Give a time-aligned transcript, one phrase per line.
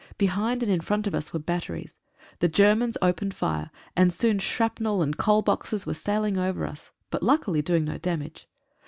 [0.17, 1.99] Behind and in front of us were batteries.
[2.39, 7.21] The Germans opened fire, and soon shrapnel and "coal boxes" were sailing over us, but
[7.21, 8.47] luckily doing no damage.